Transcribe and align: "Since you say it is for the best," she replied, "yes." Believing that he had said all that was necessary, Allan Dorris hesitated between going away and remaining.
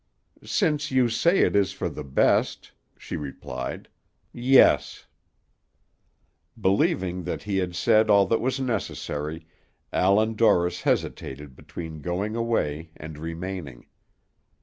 "Since 0.43 0.89
you 0.89 1.09
say 1.09 1.41
it 1.41 1.55
is 1.55 1.73
for 1.73 1.87
the 1.87 2.03
best," 2.03 2.71
she 2.97 3.15
replied, 3.15 3.87
"yes." 4.33 5.05
Believing 6.59 7.23
that 7.25 7.43
he 7.43 7.57
had 7.57 7.75
said 7.75 8.09
all 8.09 8.25
that 8.25 8.41
was 8.41 8.59
necessary, 8.59 9.45
Allan 9.93 10.33
Dorris 10.33 10.81
hesitated 10.81 11.55
between 11.55 12.01
going 12.01 12.35
away 12.35 12.89
and 12.97 13.19
remaining. 13.19 13.85